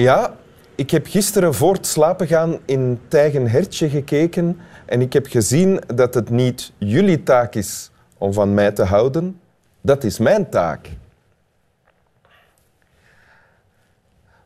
[0.00, 0.34] Ja,
[0.74, 5.80] ik heb gisteren voor het slapen gaan in Tijgen Hertje gekeken en ik heb gezien
[5.94, 9.40] dat het niet jullie taak is om van mij te houden.
[9.80, 10.90] Dat is mijn taak.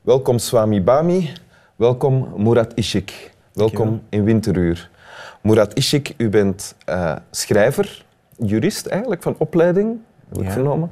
[0.00, 1.32] Welkom Swami Bami.
[1.76, 3.32] Welkom Murat Ishik.
[3.52, 4.90] Welkom in Winteruur.
[5.42, 8.04] Murat Ishik, u bent eh, schrijver,
[8.36, 9.98] jurist eigenlijk van opleiding,
[10.28, 10.50] heb ik Ja.
[10.50, 10.90] vernomen.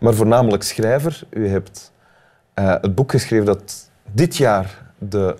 [0.00, 1.22] Maar voornamelijk schrijver.
[1.30, 1.92] U hebt
[2.54, 5.36] eh, het boek geschreven dat dit jaar de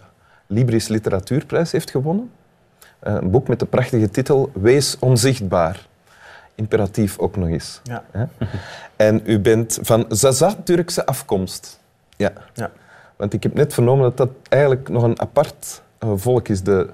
[0.46, 2.30] Libris Literatuurprijs heeft gewonnen.
[2.98, 5.86] Eh, een boek met de prachtige titel Wees onzichtbaar.
[6.54, 7.80] Imperatief ook nog eens.
[7.82, 8.02] Ja.
[8.96, 11.80] En u bent van Zaza-Turkse afkomst.
[12.16, 12.32] Ja.
[12.54, 12.70] Ja.
[13.16, 16.88] Want ik heb net vernomen dat dat eigenlijk nog een apart eh, volk is, de,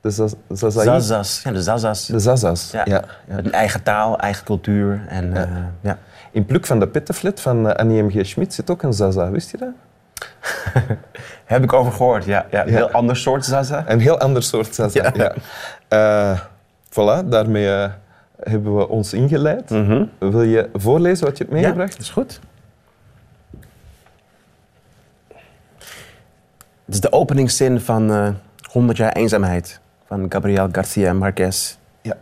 [0.00, 1.40] de Zaz- Zazaï- Zazas.
[1.42, 2.06] Ja, de Zazas.
[2.06, 2.70] De Zazas.
[2.70, 2.82] Ja.
[2.86, 3.04] Ja.
[3.28, 5.04] Een eigen taal, eigen cultuur.
[5.08, 5.72] En, ja.
[5.80, 5.98] ja.
[6.30, 8.26] In Pluk van de Pitteflet van eh, Annie M.G.
[8.26, 9.68] Schmid zit ook een Zaza, wist je dat?
[11.44, 12.46] Heb ik over gehoord, ja.
[12.50, 12.62] ja.
[12.66, 12.76] Een Ja.
[12.76, 13.84] heel ander soort Zaza.
[13.86, 15.12] Een heel ander soort Zaza.
[15.14, 15.32] Ja.
[15.88, 16.32] Ja.
[16.32, 16.40] Eh,
[16.90, 17.90] voilà, daarmee eh,
[18.40, 19.70] hebben we ons ingeleid.
[20.18, 21.92] Wil je voorlezen wat je hebt Ja, meegebracht?
[21.92, 22.40] dat is goed.
[26.84, 28.28] Het is de openingszin van eh
[28.70, 31.76] 100 jaar eenzaamheid van Gabriel Garcia Marquez.
[32.02, 32.16] Ja.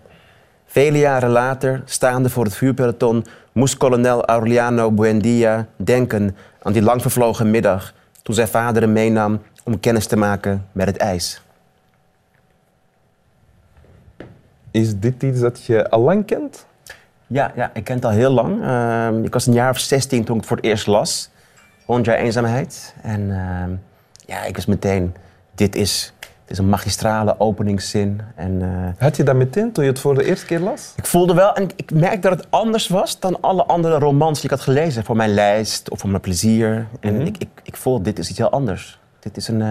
[0.67, 7.03] Vele jaren later, staande voor het vuurpeloton, moest kolonel Aureliano Buendia denken aan die lang
[7.03, 11.43] vervlogen middag toen zijn vader hem meenam om kennis te maken met het ijs.
[14.71, 16.67] Is dit iets dat je al lang kent?
[17.27, 18.63] Ja, ja, ik ken het al heel lang.
[18.63, 21.31] Ehm, ik was een jaar of 16 toen ik het voor het eerst las.
[21.85, 22.95] 100 jaar eenzaamheid.
[23.03, 23.71] En ehm,
[24.27, 25.15] ja, ik was meteen,
[25.55, 26.13] dit is,
[26.45, 28.21] dit is een magistrale openingszin.
[28.37, 30.93] En eh, Had je dat meteen toen je het voor de eerste keer las?
[30.97, 34.45] ik voelde wel, en ik merkte dat het anders was dan alle andere romans die
[34.45, 35.05] ik had gelezen.
[35.05, 36.87] Voor mijn lijst of voor mijn plezier.
[37.01, 39.01] En ik, ik, ik voelde, dit is iets heel anders.
[39.21, 39.69] Dit is een, eh,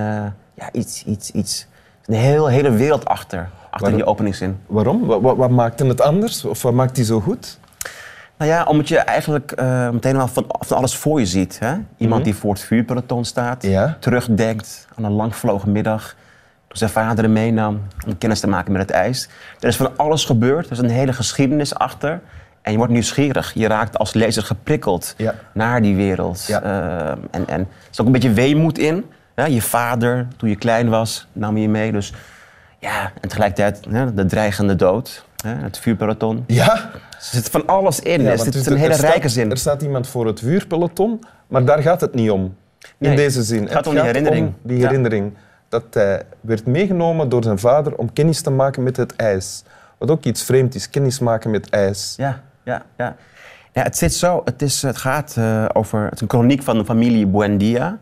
[0.53, 1.67] ja, iets, iets, iets,
[2.05, 3.97] een heel, hele wereld achter, achter Waarom?
[3.97, 4.57] die openingszin.
[4.67, 5.05] Waarom?
[5.05, 6.45] Wat, wat, wat maakte het anders?
[6.45, 7.59] Of wat maakt die zo goed?
[8.37, 11.59] Nou ja, omdat je eigenlijk eh, meteen al van, van alles voor je ziet.
[11.59, 11.73] Hè?
[11.97, 13.97] Iemand die voor het vuurpeloton staat, Ja.
[13.99, 16.15] terugdenkt aan een langvlogen middag.
[16.71, 19.29] Toen zijn vader hem meenam om kennis te maken met het ijs.
[19.59, 22.21] Er is van alles gebeurd, er is een hele geschiedenis achter.
[22.61, 23.51] En je wordt nieuwsgierig.
[23.53, 25.35] Je raakt als lezer geprikkeld Ja.
[25.53, 26.45] naar die wereld.
[26.47, 26.61] Ja.
[26.61, 29.05] Eh, en, en er is ook een beetje weemoed in.
[29.47, 31.91] Je vader, toen je klein was, nam je mee.
[31.91, 32.13] Dus
[32.79, 33.83] ja, en tegelijkertijd
[34.15, 35.25] de dreigende dood.
[35.45, 36.43] Het vuurpeloton.
[36.47, 36.73] Ja.
[36.93, 38.25] Er zit van alles in.
[38.25, 39.51] Er zit een hele staat- rijke zin.
[39.51, 42.41] Er staat iemand voor het vuurpeloton, maar daar gaat het niet om.
[42.41, 42.51] In
[42.97, 43.61] Nee, deze zin.
[43.63, 44.53] het gaat om die herinnering.
[44.61, 45.33] die herinnering.
[45.71, 49.63] Dat hij werd meegenomen door zijn vader om kennis te maken met het ijs.
[49.97, 52.13] Wat ook iets vreemd is, kennis maken met ijs.
[52.17, 53.15] Ja, ja, ja.
[53.73, 54.41] ja het zit zo.
[54.45, 56.03] Het, is, het gaat eh, over...
[56.03, 57.97] Het is een chroniek van de familie Buendia.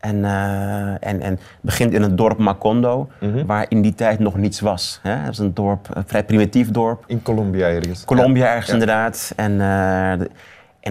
[0.00, 3.46] En, eh, en, en het begint in het dorp Macondo, Mhm.
[3.46, 4.98] waar in die tijd nog niets was.
[5.02, 5.22] Hè?
[5.22, 7.04] Dat is een dorp, een vrij primitief dorp.
[7.06, 8.04] In Colombia ergens.
[8.04, 9.32] Colombia ergens inderdaad.
[9.36, 10.30] En, eh, de-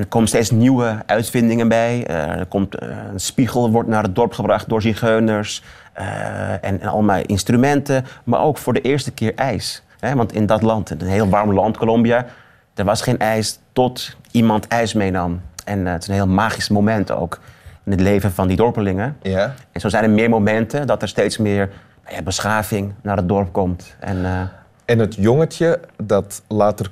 [0.02, 2.06] er komen steeds nieuwe uitvindingen bij.
[2.08, 5.64] Eh, er komt, eh, een spiegel wordt naar het dorp gebracht door zigeuners.
[5.94, 8.06] eh, en, en allemaal instrumenten.
[8.24, 9.84] Maar ook voor de eerste keer ijs.
[10.00, 10.16] Hè?
[10.16, 12.26] Want in dat land, een heel warm land, Colombia...
[12.74, 15.42] er was geen ijs tot iemand ijs meenam.
[15.66, 17.40] En het is een heel magisch moment ook
[17.86, 19.18] in het leven van die dorpelingen.
[19.22, 19.54] Ja.
[19.72, 21.70] En zo zijn er meer momenten dat er steeds meer
[22.04, 23.96] nou ja, beschaving naar het dorp komt.
[24.00, 24.50] En,
[24.86, 26.92] En het jongetje dat later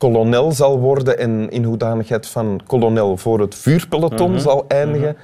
[0.00, 4.40] kolonel zal worden en in hoedanigheid van kolonel voor het vuurpeloton Mhm.
[4.40, 5.16] zal eindigen,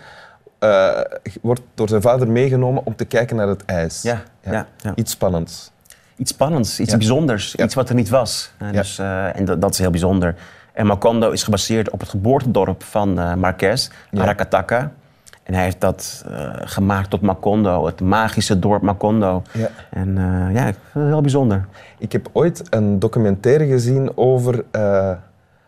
[0.58, 1.00] eh,
[1.42, 4.02] wordt door zijn vader meegenomen om te kijken naar het ijs.
[4.02, 4.92] Ja, ja, ja.
[4.94, 5.70] Iets spannends.
[6.16, 8.50] Iets spannends, iets bijzonders, iets wat er niet was.
[8.60, 8.70] Ja.
[8.72, 10.34] dus, eh, en dat, dat is heel bijzonder.
[10.72, 13.88] En Macondo is gebaseerd op het geboortedorp van Marquez.
[14.14, 14.92] Aracataca.
[15.46, 19.42] En hij heeft dat eh, gemaakt tot Macondo, het magische dorp Macondo.
[19.52, 19.68] Ja.
[19.90, 21.66] En eh, ja, ik vind het heel bijzonder.
[21.98, 25.10] Ik heb ooit een documentaire gezien over eh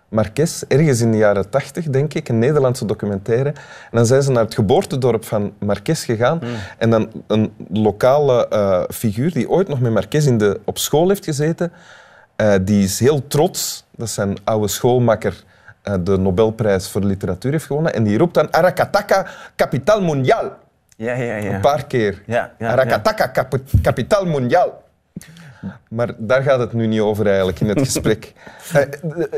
[0.09, 3.49] Marquez, ergens in de jaren tachtig, denk ik, een Nederlandse documentaire.
[3.49, 6.41] En dan zijn ze naar het geboortedorp van Marquez gegaan.
[6.79, 8.49] En dan een lokale
[8.91, 11.73] figuur die ooit nog met Marquez in de, op school heeft gezeten,
[12.63, 15.45] die is heel trots dat zijn oude schoolmakker
[16.01, 17.95] de Nobelprijs voor de literatuur heeft gewonnen.
[17.95, 19.27] En die roept dan Aracataca,
[19.57, 20.53] capital mundial.
[20.97, 21.55] Ja, ja, ja.
[21.55, 22.23] Een paar keer.
[22.27, 24.83] Ja, ja, Aracataca, capi- capital mundial.
[25.89, 28.33] Maar daar gaat het nu niet over eigenlijk in het gesprek.
[28.73, 28.83] Eh,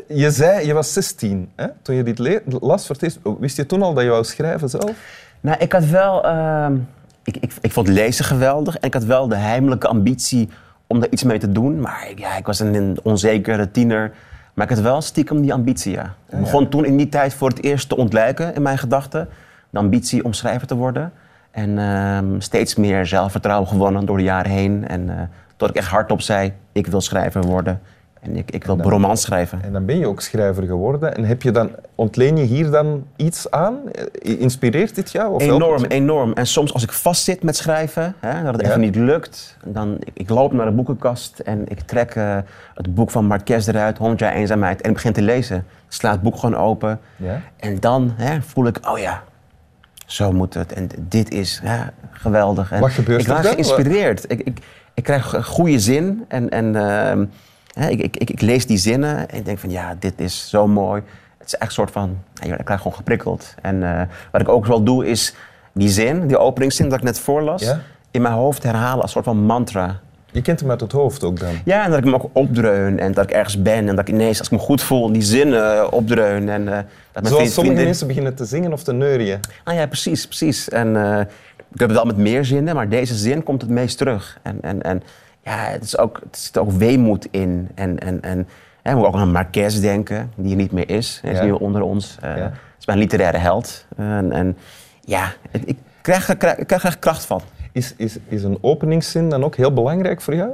[0.07, 2.19] je zei, je was 16 hè, toen je dit
[2.61, 3.19] las voor het eerst.
[3.41, 4.91] Wist je toen al dat je wou schrijven zelf?
[5.41, 6.25] Nou, ik had wel...
[6.25, 6.77] ehm,
[7.25, 8.77] ik, ik, ik vond lezen geweldig.
[8.79, 10.49] En ik had wel de heimelijke ambitie
[10.87, 11.81] om daar iets mee te doen.
[11.81, 14.13] Maar ik- ja, ik was een onzekere tiener.
[14.55, 16.15] Maar ik had wel stiekem die ambitie, ja.
[16.29, 19.29] Ik begon toen in die tijd voor het eerst te ontluiken in mijn gedachten.
[19.71, 21.13] De ambitie om schrijver te worden.
[21.51, 24.89] En ehm, steeds meer zelfvertrouwen gewonnen door de jaren heen.
[24.89, 25.23] En eh,
[25.57, 27.81] tot ik echt hardop zei, ik wil schrijver worden.
[28.21, 29.63] En ik, ik wil dan- romans schrijven.
[29.63, 31.17] En dan ben je ook schrijver geworden.
[31.17, 33.79] En heb je dan, ontleen je hier dan iets aan?
[33.93, 35.35] Eh, Inspireert dit jou?
[35.35, 36.33] Of Enorm, enorm.
[36.33, 38.69] En soms als ik vastzit met schrijven, hè, dat het Ja.
[38.69, 42.37] even niet lukt, dan ik, ik loop naar de boekenkast en ik trek eh,
[42.75, 45.57] het boek van Marquez eruit, 100 jaar eenzaamheid, en ik begin te lezen.
[45.57, 47.01] Ik sla het boek gewoon open.
[47.17, 47.41] Ja?
[47.57, 49.23] En dan hè, voel ik, oh ja,
[50.07, 50.73] zo moet het.
[50.73, 52.73] En dit is ja, geweldig.
[52.73, 53.53] En Wat gebeurt ik er raak dan?
[53.53, 54.25] geïnspireerd.
[54.33, 54.59] Ik, ik,
[54.95, 57.25] ik krijg goede zin en, en ehm,
[57.89, 61.03] ik, ik, ik, lees die zinnen en ik denk van ja, dit is zo mooi.
[61.39, 63.55] Het is echt een soort van, ja, ik krijg gewoon geprikkeld.
[63.63, 65.35] En eh, wat ik ook wel doe is
[65.73, 67.81] die zin, die openingszin dat ik net voorlas, Ja?
[68.11, 70.01] in mijn hoofd herhalen als soort van mantra.
[70.33, 71.55] Je kent hem uit het hoofd ook dan?
[71.65, 74.15] Ja, en dat ik hem ook opdreun en dat ik ergens ben en dat ik
[74.15, 76.49] ineens, als ik me goed voel, die zinnen eh, opdreun.
[76.49, 76.79] En, eh,
[77.13, 79.41] dat Zoals sommige mensen beginnen te zingen of te neurien.
[79.65, 80.69] Ah ja, precies, precies.
[80.69, 81.21] En eh,
[81.73, 84.39] ik heb het wel met meer zinnen, maar deze zin komt het meest terug.
[84.43, 85.03] En, en, en
[85.43, 87.69] ja, het, is ook, het zit ook weemoed in.
[87.75, 88.49] En, en, en
[88.83, 91.19] hè, moet ook aan Marquez denken, die er niet meer is.
[91.23, 91.45] Hij is Ja.
[91.45, 92.19] nu onder ons.
[92.21, 92.53] Eh Ja.
[92.79, 93.87] is mijn literaire held.
[93.97, 94.57] En, en
[95.01, 97.41] ja, ik krijg, er- krijg, ik krijg er kracht van.
[97.73, 100.51] Is, is, is een openingszin dan ook heel belangrijk voor jou?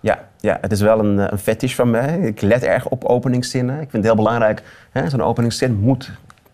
[0.00, 2.18] Ja, ja, het is wel een, eh, een fetish van mij.
[2.18, 3.74] Ik let erg op openingszinnen.
[3.74, 4.62] Ik vind het heel belangrijk.
[4.90, 6.10] hè, Zo'n openingszin moet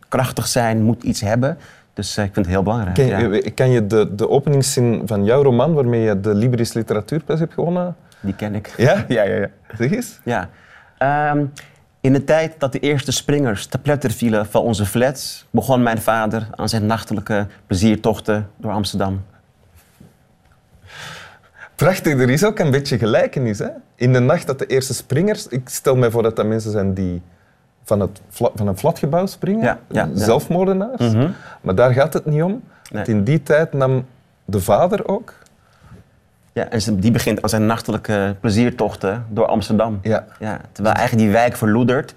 [0.09, 1.59] krachtig zijn, moet iets hebben.
[1.94, 2.94] Dus eh, ik vind het heel belangrijk.
[2.94, 3.41] Ken, ja.
[3.55, 7.96] kan je de, de openingszin van jouw roman, waarmee je de Libris Literatuurprijs hebt gewonnen?
[8.20, 8.75] Die ken ik.
[8.76, 9.05] Ja?
[9.08, 9.35] ja, ja.
[9.35, 9.49] ja.
[9.79, 10.20] Zeg eens.
[10.25, 10.49] Ja.
[10.99, 11.44] Ehm,
[12.00, 16.00] in de tijd dat de eerste springers te pletter vielen van onze flats, begon mijn
[16.00, 19.23] vader aan zijn nachtelijke pleziertochten door Amsterdam.
[21.75, 23.58] Prachtig, er is ook een beetje gelijkenis.
[23.58, 23.69] Hè?
[23.94, 25.49] In de nacht dat de eerste springers...
[25.49, 27.23] Ik stel mij voor dat dat mensen zijn die
[27.85, 29.65] van, het van een flatgebouw springen.
[29.65, 30.17] Ja, ja, ja.
[30.19, 31.13] Zelfmoordenaars.
[31.13, 31.29] Mhm.
[31.61, 32.51] Maar daar gaat het niet om.
[32.51, 32.61] Nee.
[32.91, 34.07] Want in die tijd nam
[34.45, 35.35] de vader ook...
[36.53, 39.99] Ja, en die begint aan zijn nachtelijke pleziertochten door Amsterdam.
[40.03, 40.25] Ja.
[40.39, 42.15] Ja, terwijl eigenlijk die wijk verloedert,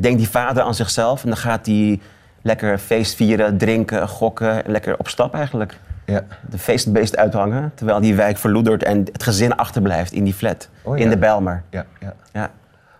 [0.00, 2.00] denkt die vader aan zichzelf en dan gaat hij
[2.42, 5.78] lekker feest vieren, drinken, gokken, en lekker op stap eigenlijk.
[6.04, 6.24] Ja.
[6.50, 10.98] De feestbeest uithangen, terwijl die wijk verloedert en het gezin achterblijft in die flat, Oh
[10.98, 11.04] ja.
[11.04, 11.62] in de Bijlmer.
[11.70, 12.14] Ja, ja.
[12.32, 12.50] Ja.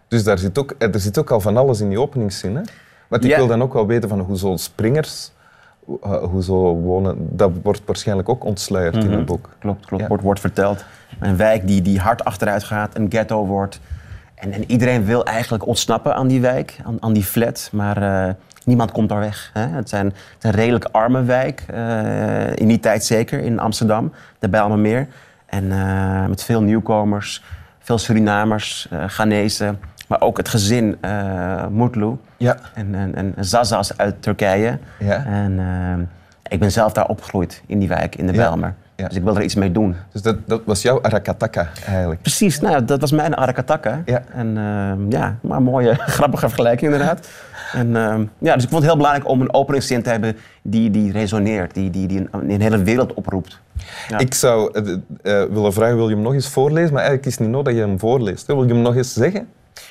[0.08, 2.56] Dus daar zit ook, er zit ook al van alles in die openingszin.
[2.56, 2.62] Hè?
[3.08, 3.36] Want ik Ja.
[3.36, 5.30] wil dan ook wel weten van hoezo springers,
[6.04, 7.16] uh, hoezo wonen...
[7.36, 9.16] Dat wordt waarschijnlijk ook ontsluierd in Mhm.
[9.16, 9.48] het boek.
[9.58, 10.02] Klopt, klopt.
[10.02, 10.08] Ja.
[10.08, 10.84] Wordt, wordt verteld.
[11.20, 13.80] Een wijk die, die hard achteruit gaat, een ghetto wordt.
[14.34, 17.68] En, en iedereen wil eigenlijk ontsnappen aan die wijk, aan, aan die flat.
[17.72, 18.34] Maar eh,
[18.64, 19.50] niemand komt daar weg.
[19.52, 19.66] Hè?
[19.66, 24.12] Het, zijn, het is een redelijk arme wijk, eh, in die tijd zeker, in Amsterdam,
[24.38, 25.08] de Bijlmermeer.
[25.46, 27.44] En eh, met veel nieuwkomers,
[27.78, 29.74] veel Surinamers, eh Ghanese.
[30.08, 32.56] Maar ook het gezin eh Mutlu Ja.
[32.74, 34.78] en, en, en Zazas uit Turkije.
[34.98, 35.24] Ja.
[35.24, 38.32] En eh, ik ben zelf daar opgegroeid in die wijk, in de.
[38.98, 39.08] Ja.
[39.08, 39.96] Dus ik wil er iets mee doen.
[40.12, 42.20] Dus dat, dat was jouw Arakataka eigenlijk.
[42.20, 44.02] Precies, nou, dat was mijn Arakataka.
[44.04, 44.22] Ja.
[44.32, 47.28] En eh, ja, maar een mooie, grappige vergelijking inderdaad.
[47.72, 50.90] En, eh, ja, dus ik vond het heel belangrijk om een openingszin te hebben die,
[50.90, 53.60] die resoneert, die, die, die een, een hele wereld oproept.
[54.08, 54.18] Ja.
[54.18, 54.82] Ik zou eh,
[55.50, 56.92] willen vragen, wil je hem nog eens voorlezen?
[56.92, 58.46] Maar eigenlijk is het niet nodig dat je hem voorleest.
[58.46, 59.48] Wil je hem nog eens zeggen?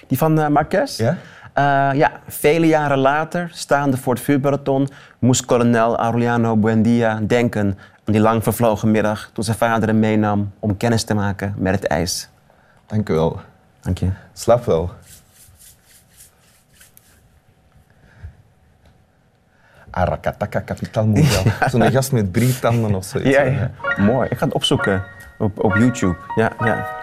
[0.07, 0.97] Die van eh Marquez?
[0.97, 1.17] Ja?
[1.53, 4.87] Eh, ja, vele jaren later, staande voor het vuurpeloton,
[5.19, 10.51] moest kolonel Aureliano Buendia denken aan die lang vervlogen middag toen zijn vader hem meenam
[10.59, 12.29] om kennis te maken met het ijs.
[12.85, 13.39] Dank u wel.
[13.81, 14.09] Dank je.
[14.33, 14.91] Slaap wel.
[19.89, 21.43] Arakataka Kapitaal Mondiaal.
[21.71, 23.29] Zo'n gast met drie tanden of zoiets.
[23.29, 23.71] Ja, ja.
[23.97, 24.29] Mooi.
[24.29, 25.03] Ik ga het opzoeken
[25.37, 26.15] op, op YouTube.
[26.35, 26.96] Ja, ja.